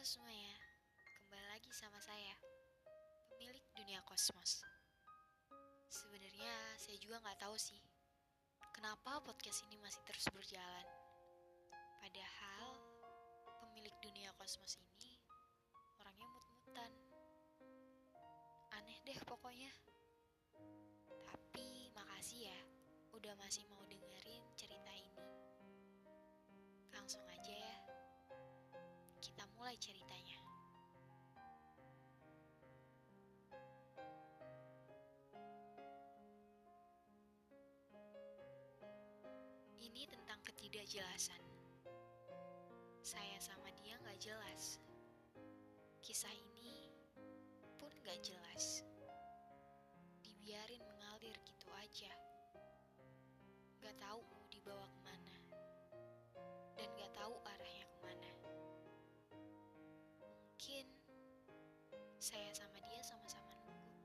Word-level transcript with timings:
Halo 0.00 0.16
semuanya, 0.16 0.56
kembali 1.12 1.46
lagi 1.52 1.68
sama 1.76 2.00
saya, 2.00 2.32
pemilik 3.28 3.60
dunia 3.76 4.00
kosmos. 4.08 4.64
Sebenarnya 5.92 6.56
saya 6.80 6.96
juga 6.96 7.20
nggak 7.20 7.36
tahu 7.36 7.52
sih, 7.60 7.76
kenapa 8.72 9.20
podcast 9.20 9.60
ini 9.68 9.76
masih 9.76 10.00
terus 10.08 10.24
berjalan. 10.32 10.88
Padahal 12.00 12.80
pemilik 13.60 13.92
dunia 14.00 14.32
kosmos 14.40 14.80
ini 14.80 15.20
orangnya 16.00 16.32
mut-mutan. 16.32 16.92
Aneh 18.80 19.04
deh 19.04 19.20
pokoknya. 19.28 19.68
Tapi 21.28 21.92
makasih 21.92 22.48
ya, 22.48 22.60
udah 23.20 23.36
masih 23.36 23.68
mau 23.68 23.84
dengerin 23.84 24.48
cerita 24.56 24.96
ini. 24.96 25.49
Ceritanya. 29.80 30.36
Ini 39.80 40.04
tentang 40.04 40.36
ketidakjelasan. 40.44 41.40
Saya 43.00 43.40
sama 43.40 43.72
dia 43.80 43.96
nggak 44.04 44.20
jelas. 44.20 44.76
Kisah 46.04 46.28
ini 46.28 46.92
pun 47.80 47.88
nggak 48.04 48.20
jelas. 48.20 48.84
Dibiarin 50.20 50.84
mengalir 50.84 51.40
gitu 51.48 51.72
aja. 51.72 52.12
Gak 53.80 53.96
tahu 53.96 54.20
mau 54.28 54.44
dibawa 54.52 54.84
saya 62.20 62.52
sama 62.52 62.76
dia 62.84 63.00
sama-sama 63.00 63.48
nunggu. 63.64 63.96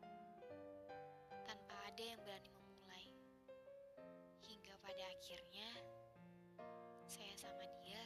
Tanpa 1.44 1.76
ada 1.84 2.00
yang 2.00 2.16
berani 2.24 2.48
memulai. 2.48 3.12
Hingga 4.40 4.72
pada 4.80 5.04
akhirnya 5.12 5.68
saya 7.12 7.36
sama 7.36 7.68
dia 7.84 8.00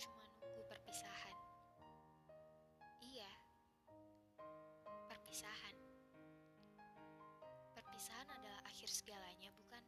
cuma 0.00 0.24
nunggu 0.40 0.64
perpisahan. 0.64 1.36
Iya 3.04 3.28
perpisahan. 5.12 5.76
Perpisahan 7.76 8.28
adalah 8.40 8.64
akhir 8.64 8.88
segalanya 8.88 9.52
bukan 9.52 9.84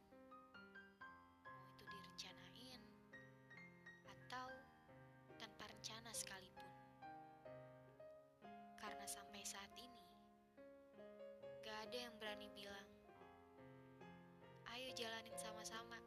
jalanin 14.97 15.37
sama-sama," 15.37 16.01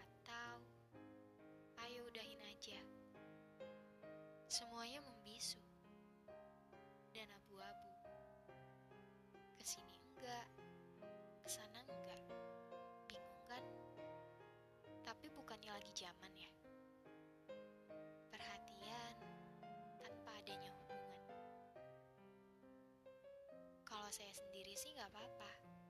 atau 0.00 0.56
"Ayo 1.84 2.08
udahin 2.08 2.40
aja." 2.48 2.80
Semuanya 4.48 5.04
membisu 5.04 5.60
dan 7.12 7.28
abu-abu. 7.28 7.92
Ke 9.60 9.64
sini 9.68 10.00
enggak, 10.00 10.48
ke 11.44 11.48
sana 11.52 11.84
enggak. 11.84 12.24
Bingung 13.04 13.44
kan? 13.44 13.64
Tapi 15.04 15.28
bukannya 15.36 15.76
lagi 15.76 15.92
zaman 15.92 16.32
ya. 16.32 16.52
Perhatian 18.32 19.14
tanpa 20.00 20.40
adanya 20.40 20.72
hubungan. 20.72 21.20
Kalau 23.84 24.08
saya 24.08 24.32
sendiri 24.32 24.72
sih 24.72 24.96
nggak 24.96 25.12
apa-apa. 25.12 25.81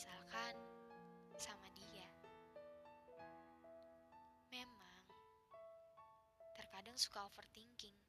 Asalkan 0.00 0.56
sama 1.36 1.68
dia. 1.76 2.08
Memang, 4.48 4.96
terkadang 6.56 6.96
suka 6.96 7.28
overthinking. 7.28 8.00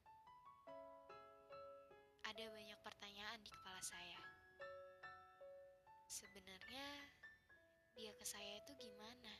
Ada 2.23 2.47
banyak 2.47 2.79
pertanyaan 2.79 3.43
di 3.43 3.51
kepala 3.51 3.83
saya. 3.83 4.23
Sebenarnya, 6.07 7.11
dia 7.91 8.15
ke 8.15 8.23
saya 8.23 8.63
itu 8.63 8.71
gimana? 8.79 9.35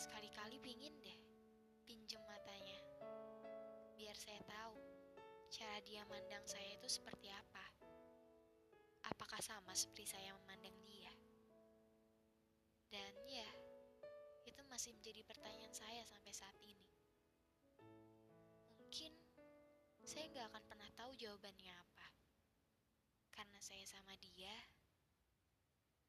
Sekali-kali 0.00 0.56
pingin 0.64 0.96
deh 1.04 1.20
pinjem 1.84 2.24
matanya, 2.24 2.80
biar 4.00 4.16
saya 4.16 4.40
tahu 4.48 4.80
cara 5.52 5.76
dia 5.84 6.08
mandang 6.08 6.48
saya 6.48 6.72
itu 6.72 6.88
seperti 6.88 7.28
apa. 7.28 7.75
Apakah 9.36 9.52
sama 9.52 9.76
seperti 9.76 10.08
saya 10.16 10.32
memandang 10.32 10.72
dia? 10.88 11.12
Dan 12.88 13.12
ya, 13.28 13.44
itu 14.48 14.64
masih 14.64 14.96
menjadi 14.96 15.20
pertanyaan 15.28 15.76
saya 15.76 16.00
sampai 16.08 16.32
saat 16.32 16.56
ini. 16.64 16.88
Mungkin 18.80 19.12
saya 20.08 20.24
nggak 20.32 20.46
akan 20.48 20.64
pernah 20.72 20.88
tahu 20.96 21.12
jawabannya 21.20 21.68
apa. 21.68 22.08
Karena 23.28 23.60
saya 23.60 23.84
sama 23.84 24.16
dia, 24.24 24.56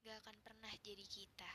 nggak 0.07 0.23
akan 0.23 0.37
pernah 0.39 0.71
jadi 0.79 1.03
kita. 1.03 1.51